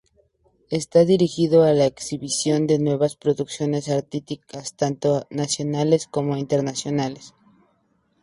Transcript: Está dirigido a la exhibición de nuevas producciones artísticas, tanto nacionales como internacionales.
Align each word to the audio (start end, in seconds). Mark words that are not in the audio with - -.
Está 0.71 1.05
dirigido 1.05 1.61
a 1.63 1.73
la 1.73 1.85
exhibición 1.85 2.65
de 2.65 2.79
nuevas 2.79 3.15
producciones 3.15 3.87
artísticas, 3.87 4.73
tanto 4.73 5.27
nacionales 5.29 6.07
como 6.07 6.37
internacionales. 6.37 7.35